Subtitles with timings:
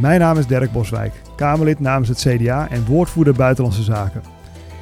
[0.00, 4.22] Mijn naam is Dirk Boswijk, Kamerlid namens het CDA en woordvoerder Buitenlandse Zaken.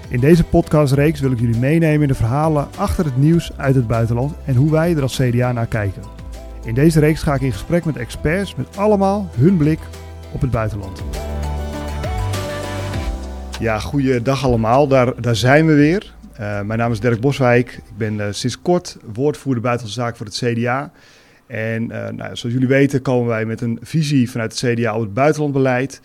[0.08, 3.86] In deze podcastreeks wil ik jullie meenemen in de verhalen achter het nieuws uit het
[3.86, 6.02] buitenland en hoe wij er als CDA naar kijken.
[6.64, 9.78] In deze reeks ga ik in gesprek met experts met allemaal hun blik
[10.32, 11.02] op het buitenland.
[13.60, 14.88] Ja, goeiedag allemaal.
[14.88, 16.14] Daar, daar zijn we weer.
[16.40, 17.72] Uh, mijn naam is Dirk Boswijk.
[17.72, 20.90] Ik ben uh, sinds kort woordvoerder buitenlandse zaken voor het CDA.
[21.52, 25.00] En uh, nou, zoals jullie weten komen wij met een visie vanuit het CDA op
[25.00, 26.00] het buitenlandbeleid.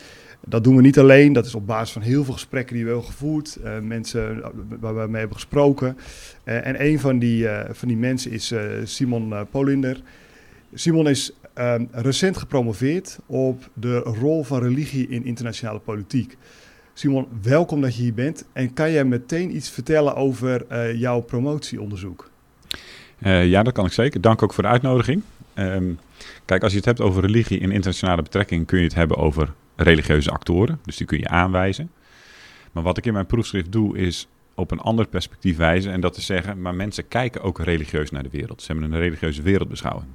[0.46, 2.90] Dat doen we niet alleen, dat is op basis van heel veel gesprekken die we
[2.90, 4.42] hebben gevoerd, uh, mensen
[4.80, 5.98] waar we mee hebben gesproken.
[6.44, 10.02] En een van die, van die mensen is Simon Polinder.
[10.74, 16.38] Simon is ehm, recent gepromoveerd op de rol van religie in internationale politiek.
[16.94, 18.46] Simon, welkom dat je hier bent.
[18.54, 22.30] En kan jij meteen iets vertellen over jouw promotieonderzoek?
[23.20, 24.22] ja, dat kan ik zeker.
[24.22, 25.22] Dank ook voor de uitnodiging.
[25.60, 26.00] Um,
[26.46, 29.54] kijk, als je het hebt over religie in internationale betrekking, kun je het hebben over
[29.76, 30.80] religieuze actoren.
[30.84, 31.92] Dus die kun je aanwijzen.
[32.72, 35.92] Maar wat ik in mijn proefschrift doe, is op een ander perspectief wijzen.
[35.92, 38.62] En dat is zeggen, maar mensen kijken ook religieus naar de wereld.
[38.62, 40.10] Ze hebben een religieuze wereldbeschouwing.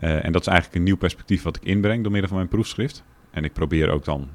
[0.00, 2.50] Uh, en dat is eigenlijk een nieuw perspectief wat ik inbreng door middel van mijn
[2.50, 3.02] proefschrift.
[3.30, 4.28] En ik probeer ook dan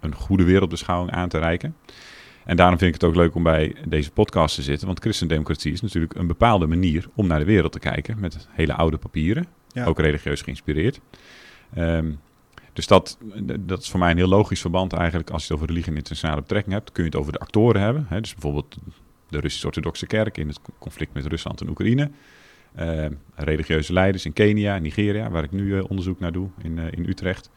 [0.00, 1.76] een goede wereldbeschouwing aan te reiken.
[2.50, 4.86] En daarom vind ik het ook leuk om bij deze podcast te zitten.
[4.86, 8.20] Want christendemocratie is natuurlijk een bepaalde manier om naar de wereld te kijken.
[8.20, 9.84] Met hele oude papieren, ja.
[9.84, 11.00] ook religieus geïnspireerd.
[11.78, 12.20] Um,
[12.72, 13.18] dus dat,
[13.60, 15.30] dat is voor mij een heel logisch verband eigenlijk.
[15.30, 17.80] Als je het over religie en internationale betrekking hebt, kun je het over de actoren
[17.80, 18.06] hebben.
[18.08, 18.20] Hè?
[18.20, 18.76] Dus bijvoorbeeld
[19.28, 22.10] de Russisch-Orthodoxe Kerk in het conflict met Rusland en Oekraïne.
[22.78, 26.84] Uh, religieuze leiders in Kenia, Nigeria, waar ik nu uh, onderzoek naar doe in, uh,
[26.90, 27.50] in Utrecht.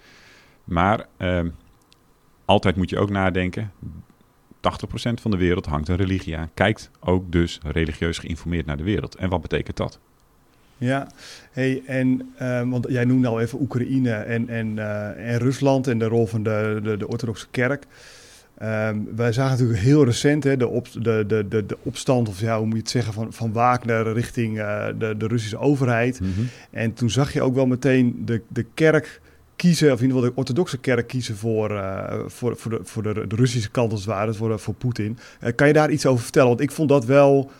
[0.63, 1.41] Maar uh,
[2.45, 3.71] altijd moet je ook nadenken,
[4.63, 6.49] 80% van de wereld hangt een religie aan.
[6.53, 9.15] Kijkt ook dus religieus geïnformeerd naar de wereld.
[9.15, 9.99] En wat betekent dat?
[10.77, 11.07] Ja,
[11.51, 15.97] hey, en uh, want jij noemde al even Oekraïne en, en, uh, en Rusland en
[15.97, 17.85] de rol van de, de, de orthodoxe kerk.
[18.61, 22.39] Um, wij zagen natuurlijk heel recent hè, de, op, de, de, de, de opstand, of
[22.39, 26.19] ja, hoe moet je het zeggen, van, van Wagner richting uh, de, de Russische overheid.
[26.19, 26.47] Mm -hmm.
[26.71, 29.21] En toen zag je ook wel meteen de, de kerk
[29.63, 33.03] kiezen, of in ieder geval de orthodoxe kerk kiezen voor, uh, voor, voor, de, voor
[33.03, 35.17] de, de Russische kant als het ware, voor, voor Poetin.
[35.43, 36.47] Uh, kan je daar iets over vertellen?
[36.47, 37.51] Want ik vond dat wel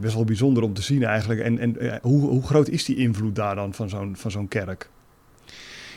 [0.00, 1.40] best wel bijzonder om te zien eigenlijk.
[1.40, 4.48] En, en uh, hoe, hoe groot is die invloed daar dan van zo'n, van zo'n
[4.48, 4.88] kerk?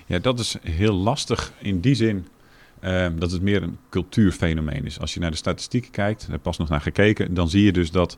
[0.05, 2.27] Ja, dat is heel lastig in die zin
[3.15, 4.99] dat het meer een cultuurfenomeen is.
[4.99, 7.91] Als je naar de statistieken kijkt, daar pas nog naar gekeken, dan zie je dus
[7.91, 8.17] dat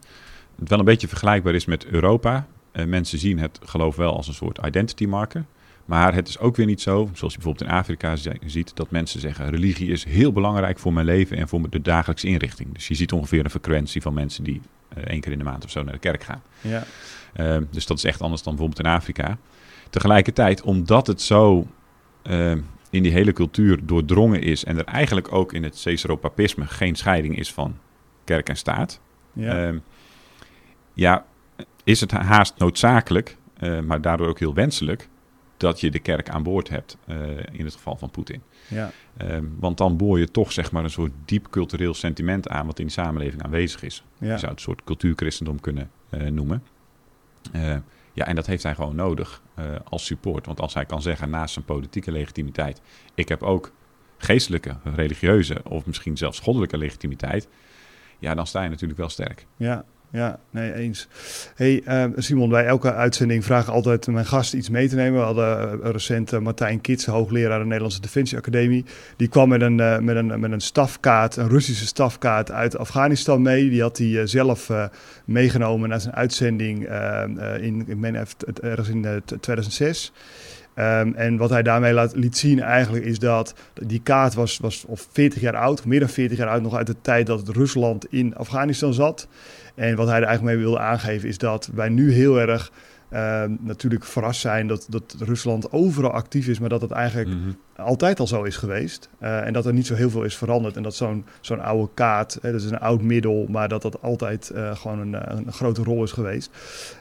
[0.60, 2.48] het wel een beetje vergelijkbaar is met Europa.
[2.86, 5.46] mensen zien het geloof wel als een soort identity marker.
[5.90, 9.20] Maar het is ook weer niet zo, zoals je bijvoorbeeld in Afrika ziet, dat mensen
[9.20, 12.74] zeggen: religie is heel belangrijk voor mijn leven en voor de dagelijkse inrichting.
[12.74, 14.62] Dus je ziet ongeveer een frequentie van mensen die
[14.98, 16.42] uh, één keer in de maand of zo naar de kerk gaan.
[16.62, 16.84] Ja.
[17.38, 19.38] Uh, dus dat is echt anders dan bijvoorbeeld in Afrika.
[19.90, 21.68] Tegelijkertijd, omdat het zo
[22.24, 22.52] uh,
[22.90, 27.38] in die hele cultuur doordrongen is en er eigenlijk ook in het Caesaropapisme geen scheiding
[27.38, 27.78] is van
[28.24, 29.00] kerk en staat,
[29.34, 29.78] ja, ehm,
[30.94, 31.26] ja
[31.84, 33.38] is het haast noodzakelijk,
[33.86, 35.10] maar daardoor ook heel wenselijk
[35.60, 37.18] dat je de kerk aan boord hebt, uh,
[37.52, 38.42] in het geval van Poetin.
[38.68, 38.92] Ja.
[39.22, 42.80] Um, want dan boor je toch zeg maar een soort diep cultureel sentiment aan wat
[42.80, 44.04] in de samenleving aanwezig is.
[44.18, 44.32] Ja.
[44.32, 46.64] Je zou het een soort cultuurchristendom kunnen uh, noemen.
[47.56, 47.76] Uh,
[48.14, 49.42] ja, en dat heeft hij gewoon nodig
[49.84, 50.46] als support.
[50.46, 52.82] Want als hij kan zeggen naast zijn politieke legitimiteit,
[53.14, 53.72] ik heb ook
[54.18, 57.48] geestelijke, religieuze of misschien zelfs goddelijke legitimiteit,
[58.20, 59.46] ja, dan sta je natuurlijk wel sterk.
[59.58, 61.08] Ja, ja, nee, eens.
[61.56, 65.20] Hey, uh, Simon, bij elke uitzending vragen altijd mijn gast iets mee te nemen.
[65.20, 68.86] We hadden recent uh, Martijn Kits, hoogleraar aan de Nederlandse Defensie Academie.
[69.18, 73.70] Die kwam met een, met een, met een stafkaart, een Russische stafkaart uit Afghanistan mee.
[73.70, 74.72] Die had hij zelf
[75.26, 76.90] meegenomen naar zijn uitzending
[77.60, 78.16] in, ik meen
[78.62, 80.12] ergens in 2006.
[80.80, 84.86] Um, en wat hij daarmee laat, liet zien eigenlijk is dat die kaart was, was
[84.86, 88.06] of 40 jaar oud, meer dan 40 jaar oud, nog uit de tijd dat Rusland
[88.14, 89.28] in Afghanistan zat.
[89.80, 92.72] En wat hij er eigenlijk mee wilde aangeven is dat wij nu heel erg
[93.14, 97.42] uh, natuurlijk verrast zijn dat, dat Rusland overal actief is, maar dat het eigenlijk mm
[97.44, 97.58] -hmm.
[97.76, 99.10] altijd al zo is geweest.
[99.22, 100.76] Uh, en dat er niet zo heel veel is veranderd.
[100.76, 104.02] En dat zo'n zo'n oude kaart, hè, dat is een oud middel, maar dat dat
[104.02, 106.52] altijd uh, gewoon een, een, grote rol is geweest.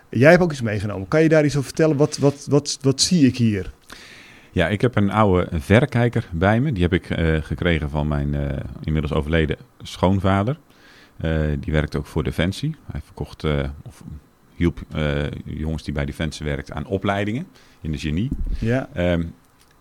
[0.08, 1.08] Jij hebt ook iets meegenomen.
[1.08, 1.96] Kan je daar iets over vertellen?
[1.96, 3.72] Wat, wat, wat, wat zie ik hier?
[4.50, 6.72] Ja, ik heb een oude verrekijker bij me.
[6.72, 7.06] Die heb ik
[7.44, 8.36] gekregen van mijn
[8.82, 10.56] inmiddels overleden schoonvader.
[11.20, 12.76] Uh, die werkt ook voor Defensie.
[12.92, 13.44] Hij verkocht,
[13.82, 14.04] of
[14.54, 14.80] hielp
[15.44, 17.46] jongens die bij Defensie werkten aan opleidingen
[17.80, 18.30] in de genie.
[18.58, 18.88] Ja.
[18.96, 19.34] Um,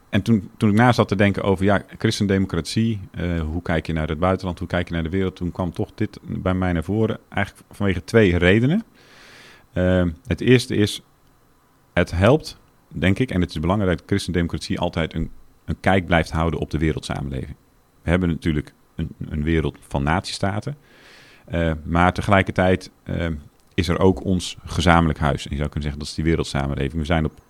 [0.10, 3.00] en toen, toen ik na zat te denken over ja, christendemocratie,
[3.52, 5.92] hoe kijk je naar het buitenland, hoe kijk je naar de wereld, toen kwam toch
[5.96, 7.20] dit bij mij naar voren.
[7.30, 8.84] Eigenlijk vanwege twee redenen.
[9.74, 11.02] Uh, het eerste is,
[11.94, 15.32] het helpt, denk ik, en het is belangrijk dat christendemocratie altijd een
[15.68, 17.56] een kijk blijft houden op de wereldsamenleving.
[18.02, 20.78] We hebben natuurlijk een, een wereld van natiestaten.
[21.52, 23.28] Uh, maar tegelijkertijd uh,
[23.74, 25.44] is er ook ons gezamenlijk huis.
[25.44, 27.02] En je zou kunnen zeggen dat is die wereldsamenleving.
[27.02, 27.42] We zijn op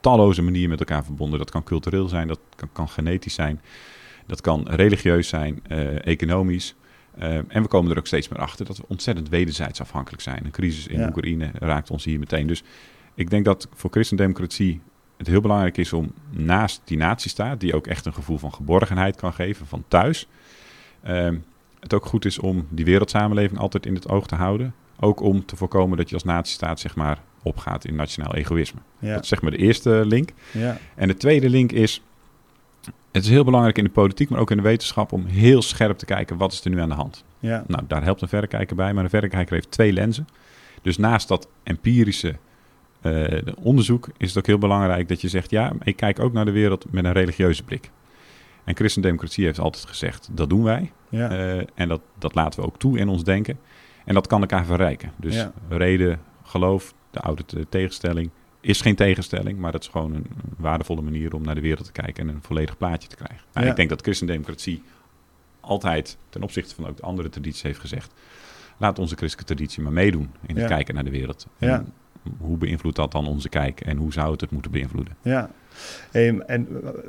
[0.00, 1.38] talloze manieren met elkaar verbonden.
[1.38, 3.60] Dat kan cultureel zijn, dat kan, kan genetisch zijn,
[4.26, 6.74] dat kan religieus zijn, uh, economisch.
[7.18, 10.44] Uh, en we komen er ook steeds meer achter dat we ontzettend wederzijds afhankelijk zijn.
[10.44, 11.06] Een crisis in ja.
[11.06, 12.46] Oekraïne raakt ons hier meteen.
[12.46, 12.62] Dus
[13.14, 14.80] ik denk dat voor christendemocratie
[15.16, 19.16] het heel belangrijk is om naast die natiestaat, die ook echt een gevoel van geborgenheid
[19.16, 20.28] kan geven, van thuis,
[21.06, 21.28] uh,
[21.82, 24.74] het ook goed is om die wereldsamenleving altijd in het oog te houden.
[25.00, 28.80] Ook om te voorkomen dat je als natiestaat zeg maar opgaat in nationaal egoïsme.
[28.98, 29.14] Ja.
[29.14, 30.30] Dat is zeg maar de eerste link.
[30.50, 30.78] Ja.
[30.94, 32.02] En de tweede link is,
[33.12, 35.98] het is heel belangrijk in de politiek, maar ook in de wetenschap om heel scherp
[35.98, 37.24] te kijken wat is er nu aan de hand.
[37.38, 37.64] Ja.
[37.66, 40.28] Nou, daar helpt een verrekijker bij, maar een verrekijker heeft twee lenzen.
[40.82, 42.36] Dus naast dat empirische
[43.02, 46.44] uh, onderzoek is het ook heel belangrijk dat je zegt, ja, ik kijk ook naar
[46.44, 47.90] de wereld met een religieuze blik.
[48.64, 50.92] En christendemocratie heeft altijd gezegd, dat doen wij.
[51.08, 51.32] Ja.
[51.56, 53.58] Uh, en dat, dat laten we ook toe in ons denken.
[54.04, 55.12] En dat kan elkaar verrijken.
[55.16, 55.52] Dus Ja.
[55.68, 58.30] reden, geloof, de oude te- tegenstelling
[58.60, 60.26] is geen tegenstelling, maar dat is gewoon een
[60.56, 63.44] waardevolle manier om naar de wereld te kijken en een volledig plaatje te krijgen.
[63.52, 63.70] Nou, Ja.
[63.70, 64.82] Ik denk dat christendemocratie
[65.60, 68.12] altijd ten opzichte van ook de andere tradities heeft gezegd,
[68.78, 70.74] laat onze christelijke traditie maar meedoen in het Ja.
[70.74, 71.46] kijken naar de wereld.
[71.58, 71.84] Ja.
[72.24, 75.14] En hoe beïnvloedt dat dan onze kijk en hoe zou het het moeten beïnvloeden?
[75.22, 75.50] Ja,
[76.10, 76.68] Hey, en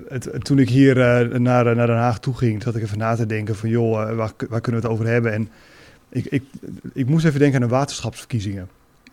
[0.09, 2.97] het, het- toen ik hier eh, naar, naar Den Haag toe ging, zat ik even
[2.97, 5.33] na te denken van joh, eh, waar, waar kunnen we het over hebben?
[5.33, 5.49] En
[6.09, 6.43] ik, ik,
[6.93, 8.69] ik moest even denken aan de waterschapsverkiezingen.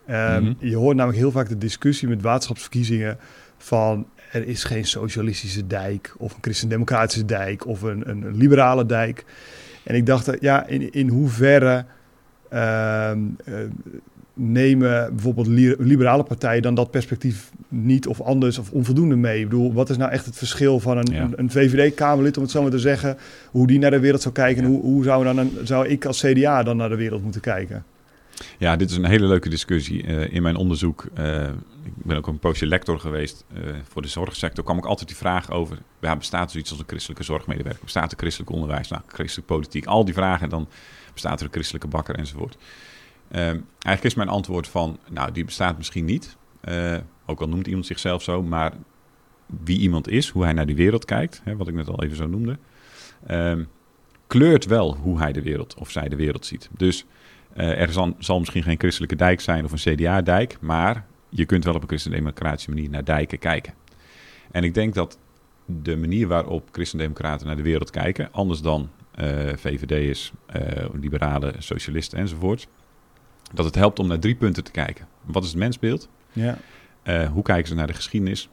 [0.07, 0.53] Ehm, Mhm.
[0.59, 3.19] Je hoort namelijk heel vaak de discussie met waterschapsverkiezingen
[3.59, 8.87] van er is geen socialistische dijk of een christendemocratische dijk of een, een, een liberale
[8.87, 9.25] dijk.
[9.85, 11.85] En ik dacht, eh, ja, in, in hoeverre
[12.49, 13.13] eh,
[14.35, 19.39] nemen bijvoorbeeld li- liberale partijen dan dat perspectief niet of anders of onvoldoende mee?
[19.41, 21.23] Ik bedoel, wat is nou echt het verschil van een, Ja.
[21.23, 23.17] een, een VVD-Kamerlid, om het zo maar te zeggen,
[23.51, 26.05] hoe die naar de wereld zou kijken en hoe, hoe zou, dan een, zou ik
[26.05, 27.85] als CDA dan naar de wereld moeten kijken?
[28.59, 30.03] Ja, dit is een hele leuke discussie.
[30.07, 31.43] Eh, in mijn onderzoek, eh,
[31.85, 35.17] ik ben ook een poosje lector geweest eh, voor de zorgsector, kwam ik altijd die
[35.17, 37.85] vraag over, ja, bestaat er zoiets als een christelijke zorgmedewerker?
[37.85, 38.89] Bestaat er christelijk onderwijs?
[38.89, 40.69] Nou, christelijke politiek, al die vragen, dan
[41.13, 42.57] bestaat er een christelijke bakker enzovoort.
[43.31, 46.97] Eh, eigenlijk is mijn antwoord van, nou, die bestaat misschien niet, Eh,
[47.27, 48.73] ook al noemt iemand zichzelf zo, maar
[49.65, 52.17] wie iemand is, hoe hij naar die wereld kijkt, hè, wat ik net al even
[52.17, 52.59] zo noemde,
[53.27, 53.65] ehm,
[54.27, 56.71] kleurt wel hoe hij de wereld of zij de wereld ziet.
[56.77, 57.05] Dus
[57.53, 61.75] eh, er zal, misschien geen christelijke dijk zijn of een CDA-dijk, maar je kunt wel
[61.75, 63.75] op een christendemocratische manier naar dijken kijken.
[64.51, 65.19] En ik denk dat
[65.67, 70.33] de manier waarop christendemocraten naar de wereld kijken, anders dan eh VVD is,
[71.01, 72.69] liberalen, socialisten enzovoort,
[73.53, 75.07] dat het helpt om naar drie punten te kijken.
[75.25, 76.09] Wat is het mensbeeld?
[76.33, 76.59] Ja,
[77.03, 78.49] Eh, hoe kijken ze naar de geschiedenis?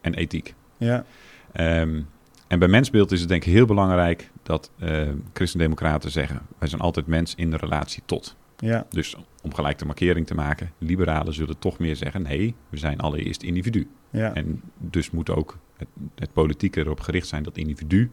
[0.00, 0.54] En ethiek.
[0.76, 1.04] ja,
[1.52, 2.00] Ehm,
[2.48, 6.40] en bij mensbeeld is het denk ik heel belangrijk dat eh christendemocraten zeggen...
[6.58, 8.36] wij zijn altijd mens in de relatie tot.
[8.56, 12.76] ja, Dus om gelijk de markering te maken, liberalen zullen toch meer zeggen: nee, we
[12.76, 13.88] zijn allereerst individu.
[14.10, 18.10] ja, En dus moet ook het, het politieke erop gericht zijn dat individu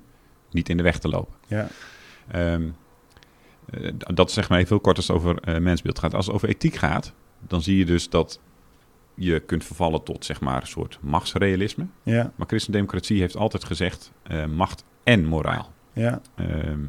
[0.52, 1.36] niet in de weg te lopen.
[1.48, 1.68] ja,
[2.32, 2.70] Ehm, eh,
[4.14, 6.14] dat zeg maar even heel kort als het over eh, mensbeeld gaat.
[6.14, 7.14] Als het over ethiek gaat,
[7.48, 8.40] dan zie je dus dat
[9.14, 11.86] je kunt vervallen tot zeg maar een soort machtsrealisme.
[12.04, 15.72] ja, Maar christendemocratie heeft altijd gezegd eh, macht en moraal.
[15.94, 16.80] ja, Ehm,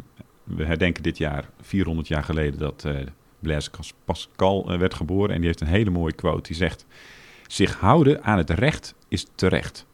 [0.45, 2.97] we herdenken dit jaar 400 jaar geleden dat eh
[3.39, 3.71] Blaise
[4.05, 5.31] Pascal eh, werd geboren.
[5.31, 6.43] En die heeft een hele mooie quote.
[6.43, 6.87] Die zegt:
[7.47, 9.87] Zich houden aan het recht is terecht.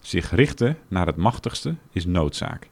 [0.00, 2.68] Zich richten naar het machtigste is noodzaak.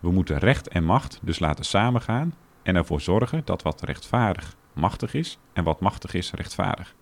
[0.00, 5.14] We moeten recht en macht dus laten samengaan en ervoor zorgen dat wat rechtvaardig machtig
[5.14, 6.94] is en wat machtig is rechtvaardig.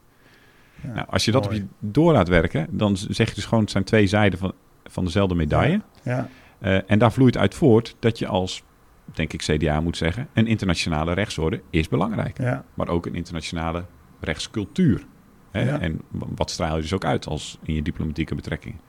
[0.82, 0.92] ja.
[0.92, 3.70] Nou, als je dat op je door laat werken, dan zeg je dus gewoon: het
[3.70, 4.52] zijn twee zijden van,
[4.84, 5.80] van dezelfde medaille.
[6.02, 8.62] Ja, Eh, en daar vloeit uit voort dat je als,
[9.04, 12.38] denk ik, CDA moet zeggen, een internationale rechtsorde is belangrijk.
[12.74, 13.84] Maar ook een internationale
[14.20, 15.06] rechtscultuur.
[15.50, 15.78] Hè?
[15.78, 18.80] En wat straal je dus ook uit als in je diplomatieke betrekkingen.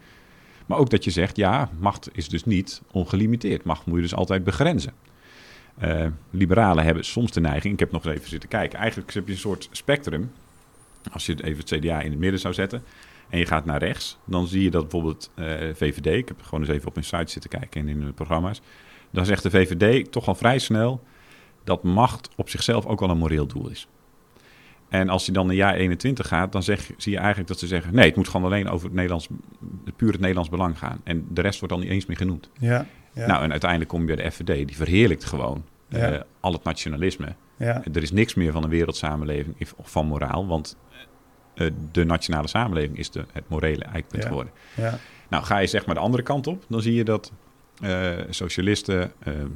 [0.66, 3.64] Maar ook dat je zegt, ja, macht is dus niet ongelimiteerd.
[3.64, 4.94] Macht moet je dus altijd begrenzen.
[5.82, 9.34] Eh, liberalen hebben soms de neiging, ik heb nog even zitten kijken, eigenlijk heb je
[9.34, 10.32] een soort spectrum.
[11.12, 12.84] Als je even het CDA in het midden zou zetten
[13.30, 16.60] en je gaat naar rechts, dan zie je dat bijvoorbeeld eh, VVD, ik heb gewoon
[16.60, 18.62] eens even op hun site zitten kijken en in hun programma's,
[19.12, 21.04] dan zegt de VVD toch al vrij snel
[21.64, 23.88] dat macht op zichzelf ook wel een moreel doel is.
[24.90, 27.68] En als je dan naar jaar 21 gaat, dan zeg, zie je eigenlijk dat ze
[27.68, 29.28] zeggen: nee, het moet gewoon alleen over het Nederlands,
[29.96, 31.02] puur het Nederlands belang gaan.
[31.04, 32.50] En de rest wordt dan niet eens meer genoemd.
[32.60, 36.54] ja, ja, Nou, en uiteindelijk kom je bij de FVD, die verheerlijkt gewoon eh, al
[36.54, 37.36] het nationalisme.
[37.58, 40.78] ja, Er is niks meer van een wereldsamenleving of van moraal, want
[41.56, 44.54] eh, de nationale samenleving is de, het morele eikpunt geworden.
[44.76, 45.00] ja,
[45.30, 47.32] Nou, ga je zeg maar de andere kant op, dan zie je dat
[47.84, 49.12] uh, socialisten,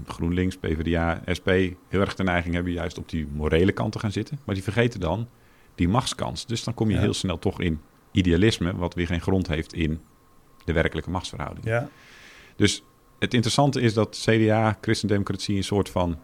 [0.08, 1.48] GroenLinks, PvdA, SP
[1.90, 4.40] heel erg de neiging hebben juist op die morele kant te gaan zitten.
[4.46, 5.28] Maar die vergeten dan
[5.76, 6.46] die machtskans.
[6.46, 7.82] Dus dan kom je heel snel toch in
[8.12, 10.02] idealisme, wat weer geen grond heeft in
[10.66, 11.66] de werkelijke machtsverhouding.
[11.66, 11.90] Ja.
[12.56, 12.84] Dus
[13.20, 16.20] het interessante is dat CDA, christendemocratie, een soort van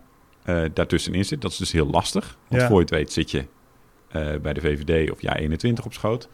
[0.46, 1.42] uh, daartussenin zit.
[1.42, 2.38] Dat is dus heel lastig.
[2.48, 3.46] Want voor je het weet zit je
[4.42, 6.30] bij de VVD of ja 21 op schoot.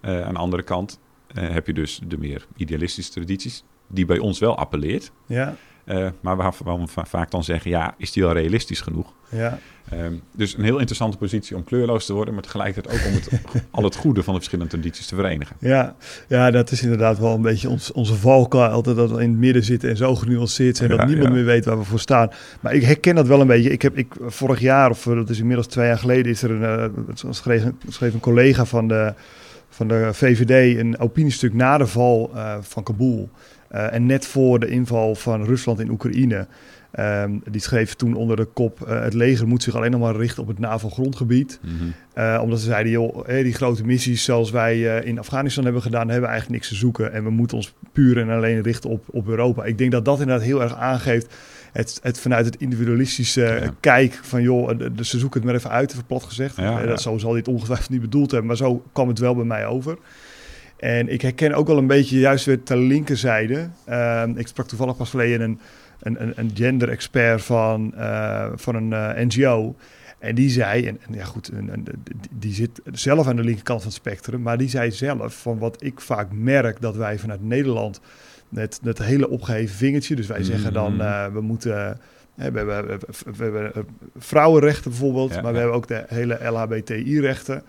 [0.00, 1.00] aan de andere kant
[1.34, 5.12] heb je dus de meer idealistische tradities die bij ons wel appelleert.
[5.26, 5.56] Ja.
[5.90, 9.12] Uh, maar waarvan we vaak dan zeggen, ja, is die al realistisch genoeg?
[9.28, 9.58] Ja.
[9.94, 13.30] Um, dus een heel interessante positie om kleurloos te worden, maar tegelijkertijd ook om het,
[13.70, 15.56] al het goede van de verschillende tradities te verenigen.
[15.58, 15.94] Ja,
[16.28, 19.38] ja dat is inderdaad wel een beetje ons, onze valkuil, altijd dat we in het
[19.38, 22.30] midden zitten en zo genuanceerd zijn dat niemand meer weet waar we voor staan.
[22.60, 23.70] Maar ik herken dat wel een beetje.
[23.70, 26.92] Ik heb ik, vorig jaar, of dat is inmiddels twee jaar geleden, is er een,
[27.24, 29.14] uh, schreef, schreef een collega van de,
[29.68, 33.30] van de VVD een opiniestuk na de val uh, van Kabul.
[33.74, 36.46] Uh, en net voor de inval van Rusland in Oekraïne.
[36.98, 40.16] Um, die schreef toen onder de kop: uh, het leger moet zich alleen nog maar
[40.16, 41.60] richten op het NAVO-grondgebied.
[41.62, 41.94] Mm -hmm.
[42.14, 46.08] uh, omdat ze zeiden: joh, hey, die grote missies zoals wij in Afghanistan hebben gedaan,
[46.08, 47.12] hebben we eigenlijk niks te zoeken.
[47.12, 49.64] En we moeten ons puur en alleen richten op, op Europa.
[49.64, 51.34] Ik denk dat dat inderdaad heel erg aangeeft.
[51.72, 53.74] Het, het vanuit het individualistische ja.
[53.80, 56.56] kijk van joh, ze zoeken het maar even uit, plat gezegd.
[56.56, 59.44] Ja, dat, zo zal dit ongetwijfeld niet bedoeld hebben, maar zo kwam het wel bij
[59.44, 59.98] mij over.
[60.80, 63.68] En ik herken ook wel een beetje juist weer ter linkerzijde.
[63.88, 69.24] Uh, ik sprak toevallig pas geleden een, een, een gender-expert van, uh, van een uh,
[69.26, 69.74] NGO.
[70.18, 71.84] En die zei, en, en ja goed, en, en,
[72.30, 75.82] die zit zelf aan de linkerkant van het spectrum, maar die zei zelf van wat
[75.82, 78.00] ik vaak merk dat wij vanuit Nederland
[78.48, 82.00] met het hele opgeheven vingertje, dus wij zeggen dan uh, we moeten.
[82.34, 82.98] We hebben, we,
[83.36, 87.62] we hebben, vrouwenrechten bijvoorbeeld, ja, maar we hebben ook de hele LHBTI-rechten.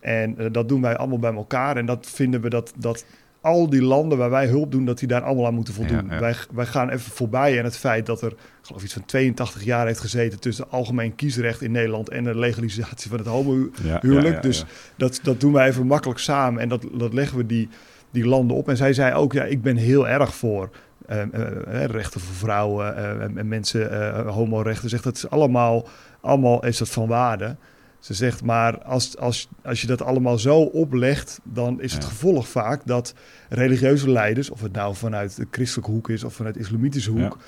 [0.00, 1.76] En uh, dat doen wij allemaal bij elkaar.
[1.76, 3.04] En dat vinden we dat, dat
[3.40, 6.06] al die landen waar wij hulp doen, dat die daar allemaal aan moeten voldoen.
[6.08, 6.20] Ja, ja.
[6.20, 9.86] Wij, wij gaan even voorbij aan het feit dat er, geloof iets van 82 jaar
[9.86, 14.34] heeft gezeten tussen algemeen kiesrecht in Nederland en de legalisatie van het homohuwelijk.
[14.34, 14.64] Ja, dus
[14.96, 17.68] dat, dat doen wij even makkelijk samen en dat, dat leggen we die,
[18.10, 18.68] die landen op.
[18.68, 20.70] En zij zei ook, ja, ik ben heel erg voor
[21.10, 22.96] uh, uh, rechten voor vrouwen
[23.36, 24.88] en mensen, homorechten.
[24.88, 25.88] Zegt dat is allemaal,
[26.20, 27.56] allemaal is dat van waarde.
[28.00, 32.08] Ze zegt maar, als, als, als je dat allemaal zo oplegt, dan is het ja.
[32.08, 33.14] gevolg vaak dat
[33.48, 37.38] religieuze leiders, of het nou vanuit de christelijke hoek is of vanuit de islamitische hoek,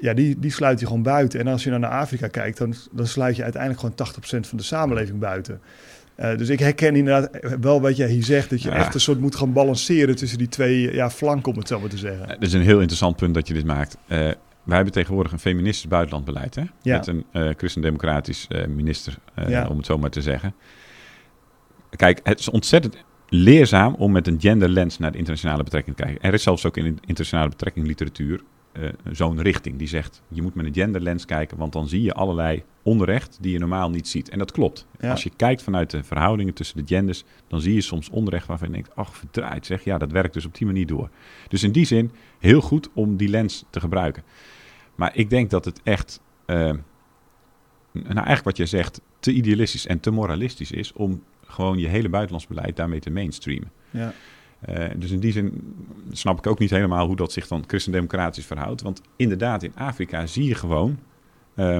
[0.00, 0.08] ja.
[0.08, 1.40] ja, die, die sluit je gewoon buiten.
[1.40, 4.58] En als je dan naar Afrika kijkt, dan, dan sluit je uiteindelijk gewoon 80% van
[4.58, 5.60] de samenleving buiten.
[6.16, 8.76] Uh, dus ik herken inderdaad wel wat jij hier zegt, dat je ja.
[8.76, 11.88] echt een soort moet gaan balanceren tussen die twee ja, flanken, om het zo maar
[11.88, 12.28] te zeggen.
[12.28, 13.96] Het is een heel interessant punt dat je dit maakt.
[14.08, 14.30] Uh,
[14.62, 16.54] wij hebben tegenwoordig een feministisch buitenlandbeleid.
[16.54, 16.64] Hè?
[16.82, 16.96] Ja.
[16.96, 19.66] Met een uh, christendemocratisch uh, minister, uh, ja.
[19.66, 20.54] om het zo maar te zeggen.
[21.96, 22.96] Kijk, het is ontzettend
[23.28, 26.22] leerzaam om met een genderlens naar de internationale betrekking te kijken.
[26.22, 28.40] Er is zelfs ook in de internationale betrekking literatuur
[29.10, 30.22] zo'n richting die zegt...
[30.28, 33.90] je moet met een genderlens kijken, want dan zie je allerlei onrecht die je normaal
[33.90, 34.28] niet ziet.
[34.28, 34.86] En dat klopt.
[35.00, 35.10] Ja.
[35.10, 37.24] Als je kijkt vanuit de verhoudingen tussen de genders...
[37.48, 39.84] dan zie je soms onrecht waarvan je denkt, ach, verdraaid zeg.
[39.84, 41.10] Ja, dat werkt dus op die manier door.
[41.48, 44.22] Dus in die zin heel goed om die lens te gebruiken.
[44.94, 46.56] Maar ik denk dat het echt, uh,
[47.92, 52.08] nou eigenlijk wat jij zegt, te idealistisch en te moralistisch is om gewoon je hele
[52.08, 53.70] buitenlands beleid daarmee te mainstreamen.
[53.90, 54.12] Ja.
[54.68, 55.74] Uh, dus in die zin
[56.10, 58.82] snap ik ook niet helemaal hoe dat zich dan christendemocratisch verhoudt.
[58.82, 60.98] Want inderdaad, in Afrika zie je gewoon
[61.54, 61.78] uh,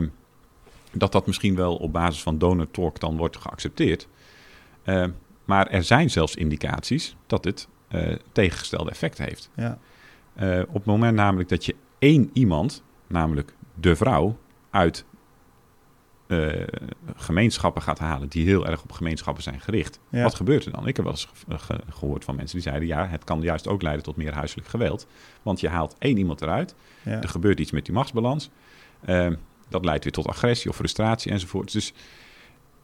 [0.92, 4.08] dat dat misschien wel op basis van donor talk dan wordt geaccepteerd.
[4.84, 5.06] Uh,
[5.44, 7.68] maar er zijn zelfs indicaties dat het
[8.32, 9.50] tegengestelde effecten heeft.
[9.56, 9.78] Ja.
[10.68, 14.38] op het moment namelijk dat je één iemand namelijk de vrouw,
[14.70, 15.04] uit
[16.32, 16.62] uh,
[17.16, 19.98] gemeenschappen gaat halen die heel erg op gemeenschappen zijn gericht.
[20.08, 20.22] Ja.
[20.22, 20.86] Wat gebeurt er dan?
[20.86, 23.82] Ik heb wel eens ge gehoord van mensen die zeiden: ja, het kan juist ook
[23.82, 25.06] leiden tot meer huiselijk geweld.
[25.42, 27.22] Want je haalt één iemand eruit, ja.
[27.22, 28.50] er gebeurt iets met die machtsbalans.
[29.08, 29.26] Uh,
[29.68, 31.72] dat leidt weer tot agressie of frustratie enzovoort.
[31.72, 31.92] Dus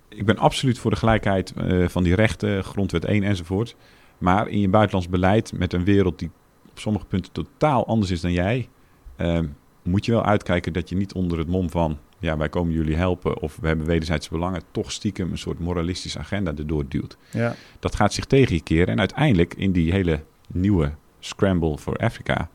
[0.09, 3.76] ik ben absoluut voor de gelijkheid uh, van die rechten, grondwet 1 enzovoort.
[4.19, 6.31] Maar in je buitenlands beleid met een wereld die
[6.71, 8.69] op sommige punten totaal anders is dan jij.
[9.17, 9.40] Uh,
[9.83, 11.99] moet je wel uitkijken dat je niet onder het mom van...
[12.18, 14.62] ja, wij komen jullie helpen of we hebben wederzijdse belangen...
[14.70, 17.16] toch stiekem een soort moralistische agenda erdoor duwt.
[17.30, 17.54] Ja.
[17.78, 18.87] Dat gaat zich tegen je keren.
[18.87, 22.48] En uiteindelijk in die hele nieuwe scramble voor Afrika...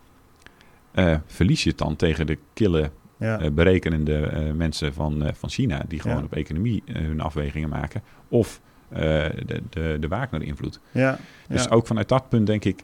[0.96, 3.42] Uh, verlies je het dan tegen de kille, ja.
[3.42, 5.84] uh, berekenende uh, mensen van, van China...
[5.88, 6.24] die gewoon ja.
[6.24, 8.02] op economie hun afwegingen maken.
[8.28, 10.80] Of de, de, de Wagner-invloed.
[10.92, 11.20] Ja.
[11.48, 12.84] Dus ook vanuit dat punt denk ik...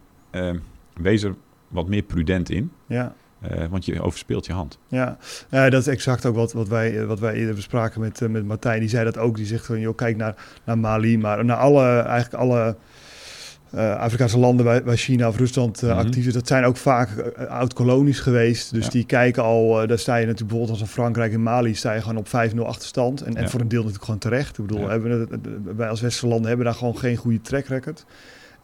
[0.93, 1.36] wees er
[1.67, 2.71] wat meer prudent in...
[2.86, 3.15] Ja.
[3.43, 4.77] Uh, want je overspeelt je hand.
[4.88, 5.17] Ja,
[5.51, 8.46] uh, dat is exact ook wat, wat, wij, wat wij eerder bespraken met, uh, met
[8.46, 8.79] Martijn.
[8.79, 9.36] Die zei dat ook.
[9.36, 12.75] Die zegt van, joh, kijk naar, naar Mali, maar naar alle, eigenlijk alle
[13.98, 17.10] Afrikaanse landen waar, waar, China of Rusland uh, actief is, dat zijn ook vaak
[17.50, 18.74] oud-kolonies geweest.
[18.74, 21.93] Dus die kijken al, daar sta je natuurlijk bijvoorbeeld als in Frankrijk en Mali, sta
[21.93, 23.22] je gewoon op 5-0 achterstand.
[23.22, 24.58] En, en, voor een deel natuurlijk gewoon terecht.
[24.58, 25.41] Ik bedoel, hebben,
[25.75, 28.05] wij als westerse landen hebben daar gewoon geen goede track record.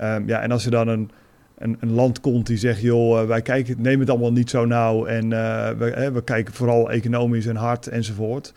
[0.02, 1.12] Um, ja, en als je dan een,
[1.58, 5.06] een, een, land komt die zegt, joh, wij kijken, nemen het allemaal niet zo nauw
[5.06, 5.30] en
[5.78, 8.54] we, we kijken vooral economisch en hard enzovoort.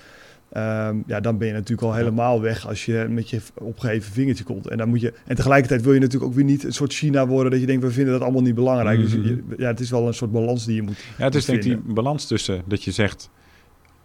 [0.57, 4.45] Um, ja, dan ben je natuurlijk al helemaal weg als je met je opgeheven vingertje
[4.45, 4.69] komt.
[4.69, 7.27] En, dan moet je, en tegelijkertijd wil je natuurlijk ook weer niet een soort China
[7.27, 9.01] worden dat je denkt, we vinden dat allemaal niet belangrijk.
[9.01, 11.45] Dus je, ja, het is wel een soort balans die je moet Ja, het is
[11.45, 13.31] denk ik die balans tussen dat je zegt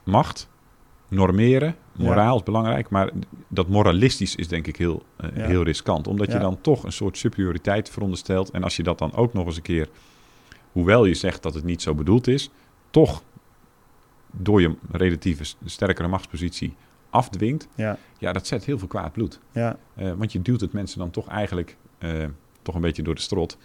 [0.04, 0.50] macht,
[1.08, 3.10] normeren, moraal is belangrijk, maar
[3.48, 6.08] dat moralistisch is denk ik heel, uh, heel riskant.
[6.08, 8.52] Omdat je dan toch een soort superioriteit veronderstelt.
[8.52, 9.90] En als je dat dan ook nog eens een keer,
[10.72, 12.50] hoewel je zegt dat het niet zo bedoeld is,
[12.90, 13.24] toch
[14.32, 16.76] door je relatieve sterkere machtspositie
[17.10, 17.98] afdwingt, ja.
[18.18, 19.40] ja, dat zet heel veel kwaad bloed.
[19.52, 19.78] Ja.
[19.98, 22.26] Uh, want je duwt het mensen dan toch eigenlijk uh,
[22.62, 23.58] toch een beetje door de strot.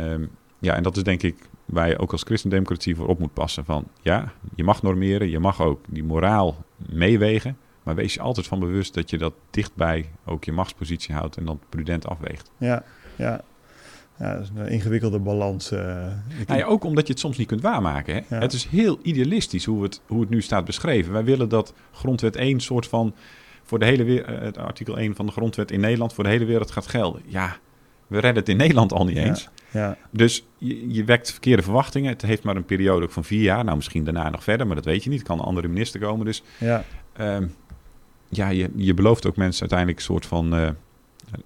[0.00, 3.32] Um, ja, en dat is denk ik waar je ook als christendemocratie voor op moet
[3.32, 3.64] passen.
[3.64, 7.56] Van ja, je mag normeren, je mag ook die moraal meewegen.
[7.82, 11.44] Maar wees je altijd van bewust dat je dat dichtbij ook je machtspositie houdt en
[11.44, 12.50] dan prudent afweegt.
[12.58, 12.84] Ja,
[13.16, 13.40] ja.
[14.18, 15.72] Ja, dat is een ingewikkelde balans.
[15.72, 15.78] Uh,
[16.46, 18.24] nou ja, ook omdat je het soms niet kunt waarmaken.
[18.28, 18.36] Hè?
[18.36, 21.12] Het is heel idealistisch hoe het, hoe het nu staat beschreven.
[21.12, 23.14] Wij willen dat grondwet 1 soort van
[23.62, 26.44] voor de hele wereld, het artikel 1 van de grondwet in Nederland voor de hele
[26.44, 27.22] wereld gaat gelden.
[27.26, 27.56] Ja,
[28.10, 29.48] we redden het in Nederland al niet eens.
[29.70, 29.96] Ja.
[30.10, 32.12] Dus je, je, wekt verkeerde verwachtingen.
[32.12, 33.64] Het heeft maar een periode van vier jaar.
[33.64, 35.22] Nou, misschien daarna nog verder, maar dat weet je niet.
[35.22, 36.26] kan een andere minister komen.
[36.26, 36.84] Dus ja,
[37.20, 37.54] um,
[38.28, 40.68] ja je, je belooft ook mensen uiteindelijk een soort van uh,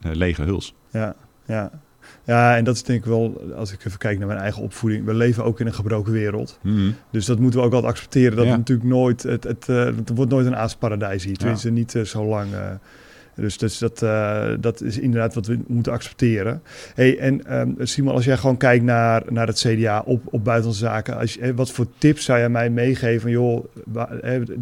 [0.00, 0.74] lege huls.
[0.90, 1.16] Ja,
[1.46, 1.70] ja.
[2.24, 5.04] Ja, en dat is denk ik wel, als ik even kijk naar mijn eigen opvoeding.
[5.04, 6.58] We leven ook in een gebroken wereld.
[6.62, 6.94] Mm.
[7.10, 8.36] Dus dat moeten we ook altijd accepteren.
[8.36, 11.36] Dat het natuurlijk nooit, het, het, uh, het wordt nooit een aasparadijs hier.
[11.36, 11.74] Tenminste, ja.
[11.74, 12.52] niet uh, zo lang.
[12.52, 12.70] Uh,
[13.36, 13.98] dus, dat,
[14.60, 16.62] dat is inderdaad wat we moeten accepteren.
[16.94, 20.84] Hey, en um, Simon, als jij gewoon kijkt naar, naar het CDA op, op buitenlandse
[20.84, 21.18] zaken.
[21.18, 23.30] Als je, wat voor tips zou jij mij meegeven?
[23.30, 23.64] Joh,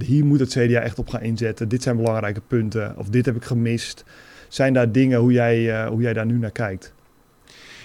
[0.04, 1.68] hier moet het CDA echt op gaan inzetten.
[1.68, 2.94] Dit zijn belangrijke punten.
[2.96, 4.04] Of dit heb ik gemist.
[4.48, 6.92] Zijn daar dingen hoe jij, hoe jij daar nu naar kijkt?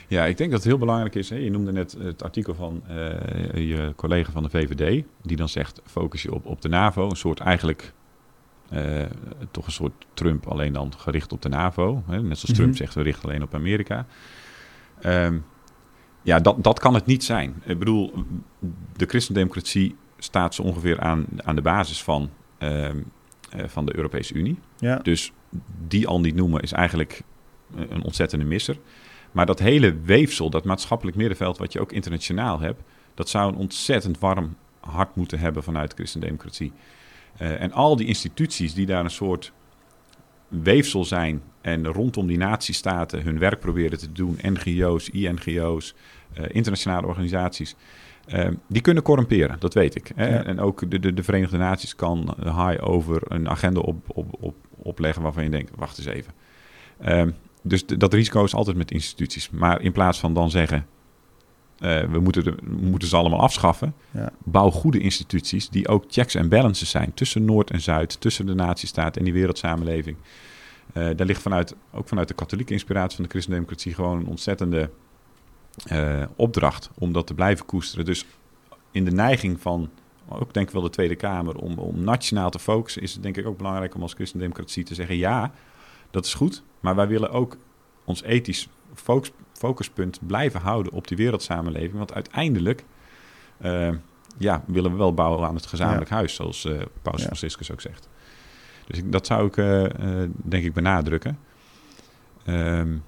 [0.08, 1.30] Ja, ik denk dat het heel belangrijk is.
[1.30, 1.36] Hè?
[1.36, 2.84] Je noemde net het artikel van
[3.54, 7.10] je collega van de VVD, die dan zegt: focus je op, op de NAVO.
[7.10, 7.94] Een soort eigenlijk
[8.74, 9.06] uh,
[9.52, 12.04] toch een soort Trump, alleen dan gericht op de NAVO.
[12.08, 12.22] Hè?
[12.22, 12.76] Net zoals Trump mm -hmm.
[12.76, 14.06] zegt: we richten alleen op Amerika.
[15.06, 15.46] Um,
[16.22, 17.62] ja, dat, dat kan het niet zijn.
[17.66, 18.14] Ik bedoel,
[18.96, 22.90] de christendemocratie staat zo ongeveer aan, aan de basis van, uh,
[23.66, 24.60] van de Europese Unie.
[24.78, 24.96] Ja.
[24.96, 25.32] Dus
[25.88, 27.22] die al niet noemen is eigenlijk
[27.76, 28.78] een ontzettende misser.
[29.32, 32.82] Maar dat hele weefsel, dat maatschappelijk middenveld, wat je ook internationaal hebt,
[33.14, 36.74] dat zou een ontzettend warm hart moeten hebben vanuit christendemocratie.
[37.42, 39.52] Uh, en al die instituties die daar een soort
[40.48, 45.96] weefsel zijn en rondom die natiestaten hun werk proberen te doen, NGO's, INGO's,
[46.38, 47.76] uh, internationale organisaties,
[48.28, 50.12] uh, die kunnen corrumperen, dat weet ik.
[50.16, 50.28] Hè?
[50.28, 50.44] Ja.
[50.44, 54.56] En ook de, de, de, Verenigde Naties kan high over een agenda op, op, op,
[54.78, 56.34] opleggen waarvan je denkt, wacht eens even.
[57.64, 59.50] Dus dat risico is altijd met instituties.
[59.50, 60.86] Maar in plaats van dan zeggen,
[61.80, 64.32] uh, we, moeten de, we moeten ze allemaal afschaffen, ja.
[64.44, 68.54] bouw goede instituties die ook checks en balances zijn tussen Noord en Zuid, tussen de
[68.54, 70.18] natiestaat en die wereldsamenleving.
[70.94, 74.90] Uh, daar ligt vanuit, ook vanuit de katholieke inspiratie van de christendemocratie gewoon een ontzettende
[75.92, 78.06] uh, opdracht om dat te blijven koesteren.
[78.06, 78.26] Dus
[78.92, 79.90] in de neiging van,
[80.30, 83.38] ook denk ik wel de Tweede Kamer, om, om nationaal te focussen, is het denk
[83.38, 85.52] ik ook belangrijk om als christendemocratie te zeggen, ja,
[86.12, 86.64] dat is goed.
[86.80, 87.58] Maar wij willen ook
[88.06, 91.98] ons ethisch focus, focuspunt blijven houden op die wereldsamenleving.
[91.98, 92.84] Want uiteindelijk
[93.62, 93.90] uh,
[94.38, 96.16] ja, willen we wel bouwen aan het gezamenlijk ja.
[96.16, 97.26] huis, zoals uh, Paus ja.
[97.26, 98.10] Franciscus ook zegt.
[98.88, 99.84] Dus ik, dat zou ik uh,
[100.34, 101.38] denk ik benadrukken.
[102.48, 103.04] Um,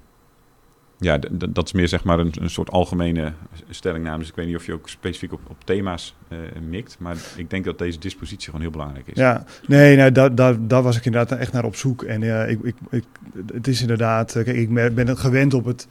[0.98, 1.18] ja,
[1.50, 3.32] dat is meer zeg maar een, een soort algemene
[3.68, 4.18] stellingname.
[4.18, 6.96] Dus ik weet niet of je ook specifiek op, op thema's uh, mikt.
[6.98, 9.16] Maar ik denk dat deze dispositie gewoon heel belangrijk is.
[9.16, 12.02] Ja, nee, nou, daar, daar, daar was ik inderdaad echt naar op zoek.
[12.02, 13.04] En ik, ik, ik,
[13.52, 14.32] het is inderdaad...
[14.32, 15.88] Kijk, ik ben gewend op het,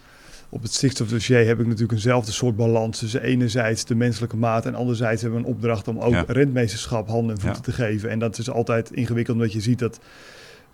[0.50, 3.00] op het stikstofdossier heb ik natuurlijk eenzelfde soort balans.
[3.00, 6.24] Dus enerzijds de menselijke maat en anderzijds hebben we een opdracht om ook ja.
[6.28, 7.72] rentmeesterschap handen en voeten ja.
[7.72, 8.10] te geven.
[8.10, 10.00] En dat is altijd ingewikkeld omdat je ziet dat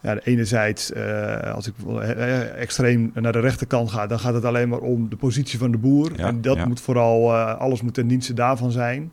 [0.02, 4.70] ja, enerzijds, uh, als ik uh, extreem naar de rechterkant ga, dan gaat het alleen
[4.70, 6.12] maar om de positie van de boer.
[6.16, 6.66] Ja, en dat ja.
[6.66, 9.12] moet vooral, uh, alles moet ten dienste daarvan zijn.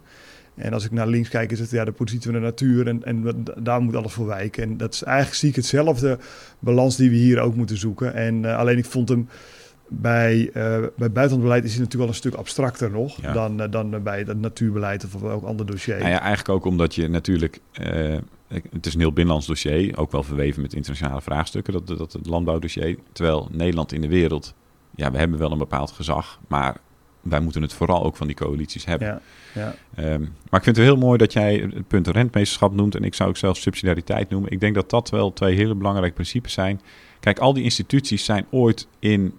[0.54, 3.04] En als ik naar links kijk, is het ja, de positie van de natuur en,
[3.04, 4.62] en daar moet alles voor wijken.
[4.62, 6.18] En dat is eigenlijk zie ik hetzelfde
[6.58, 8.14] balans die we hier ook moeten zoeken.
[8.14, 9.28] En alleen ik vond hem
[10.00, 10.50] bij,
[10.96, 15.04] bij buitenlandbeleid is hij natuurlijk wel een stuk abstracter nog dan, dan bij het natuurbeleid
[15.04, 15.98] of ook ander dossier.
[15.98, 17.60] Nou ja, eigenlijk ook omdat je natuurlijk
[18.70, 22.26] het is een heel binnenlands dossier, ook wel verweven met internationale vraagstukken, dat, dat het
[22.26, 22.98] landbouwdossier.
[23.12, 24.54] Terwijl Nederland in de wereld
[24.94, 26.76] ja, we hebben wel een bepaald gezag, maar
[27.20, 29.08] wij moeten het vooral ook van die coalities hebben.
[29.08, 29.20] Ja,
[29.54, 29.74] ja.
[29.94, 33.14] Ehm, maar ik vind het heel mooi dat jij het punt rentmeesterschap noemt en ik
[33.14, 34.50] zou ook zelfs subsidiariteit noemen.
[34.50, 36.80] Ik denk dat dat wel twee hele belangrijke principes zijn.
[37.20, 39.38] Kijk, al die instituties zijn ooit in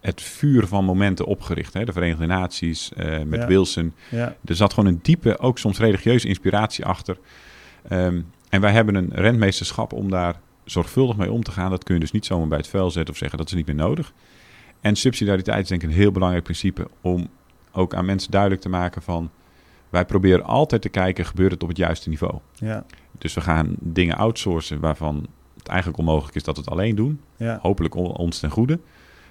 [0.00, 1.72] het vuur van momenten opgericht.
[1.74, 1.84] Hè?
[1.84, 3.46] De Verenigde Naties, eh, met Ja.
[3.46, 3.94] Wilson.
[4.10, 4.36] ja.
[4.44, 7.18] Er zat gewoon een diepe, ook soms religieuze inspiratie achter.
[7.88, 11.70] Ehm, en wij hebben een rentmeesterschap om daar zorgvuldig mee om te gaan.
[11.70, 13.66] Dat kun je dus niet zomaar bij het vuil zetten of zeggen dat is niet
[13.66, 14.12] meer nodig.
[14.80, 17.28] En subsidiariteit is denk ik een heel belangrijk principe om
[17.72, 19.30] ook aan mensen duidelijk te maken van...
[19.90, 22.38] wij proberen altijd te kijken, gebeurt het op het juiste niveau?
[22.54, 22.84] ja.
[23.18, 25.26] Dus we gaan dingen outsourcen waarvan
[25.58, 27.20] het eigenlijk onmogelijk is dat we het alleen doen.
[27.36, 27.58] ja.
[27.62, 28.78] Hopelijk on- ons ten goede.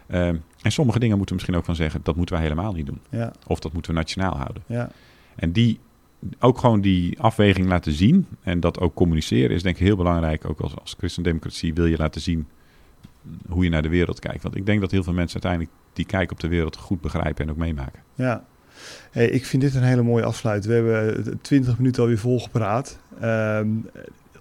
[0.09, 2.85] Ehm, en sommige dingen moeten we misschien ook van zeggen, dat moeten wij helemaal niet
[2.85, 3.01] doen.
[3.09, 3.31] ja.
[3.47, 4.63] Of dat moeten we nationaal houden.
[4.65, 4.89] ja.
[5.35, 5.79] En die,
[6.39, 10.49] ook gewoon die afweging laten zien en dat ook communiceren is denk ik heel belangrijk.
[10.49, 12.47] Ook als, als christendemocratie wil je laten zien
[13.49, 14.43] hoe je naar de wereld kijkt.
[14.43, 17.45] Want ik denk dat heel veel mensen uiteindelijk die kijk op de wereld goed begrijpen
[17.45, 18.01] en ook meemaken.
[18.15, 18.45] Ja.
[19.11, 20.65] Hey, ik vind dit een hele mooie afsluit.
[20.65, 22.99] We hebben twintig minuten alweer volgepraat.
[23.19, 23.67] Ehm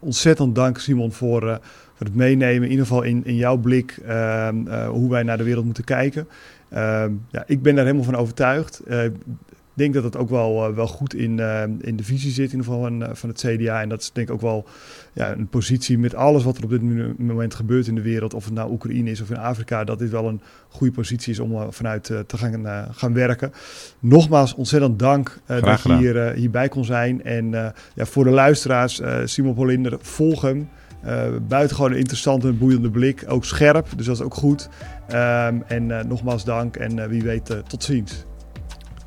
[0.01, 2.63] ontzettend dank Simon voor, eh, voor het meenemen.
[2.63, 5.85] In ieder geval in, in jouw blik ehm, eh, hoe wij naar de wereld moeten
[5.85, 6.29] kijken.
[6.69, 8.81] Ehm, ja, ik ben daar helemaal van overtuigd.
[8.87, 11.41] Eh, ik denk dat het ook wel, eh, wel goed in,
[11.81, 13.83] in de visie zit, in ieder geval van, van het CDA.
[13.83, 14.67] En dat is denk ik ook wel
[15.13, 16.83] ja, een positie met alles wat er op dit
[17.19, 18.35] moment gebeurt in de wereld.
[18.35, 19.85] Of het nou Oekraïne is of in Afrika.
[19.85, 23.53] Dat dit wel een goede positie is om vanuit te gaan, gaan werken.
[23.99, 27.25] Nogmaals ontzettend dank dat je hier, hierbij kon zijn.
[27.25, 27.51] En
[27.95, 30.69] ja, voor de luisteraars, Simon Polinder, volg hem.
[31.03, 33.25] Eh buitengewoon een interessante en boeiende blik.
[33.29, 34.69] Ook scherp, dus dat is ook goed.
[35.09, 38.25] Ehm, en eh, nogmaals dank en eh, wie weet tot ziens.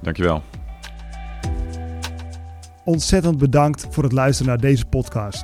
[0.01, 0.43] Dankjewel.
[2.83, 5.43] Ontzettend bedankt voor het luisteren naar deze podcast.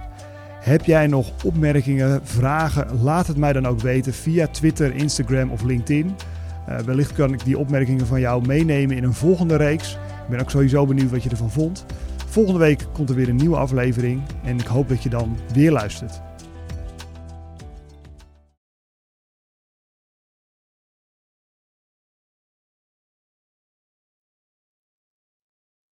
[0.59, 3.01] Heb jij nog opmerkingen, vragen?
[3.01, 6.15] Laat het mij dan ook weten via Twitter, Instagram of LinkedIn.
[6.67, 9.91] Eh, wellicht kan ik die opmerkingen van jou meenemen in een volgende reeks.
[9.93, 11.85] Ik ben ook sowieso benieuwd wat je ervan vond.
[12.27, 15.71] Volgende week komt er weer een nieuwe aflevering en ik hoop dat je dan weer
[15.71, 16.21] luistert.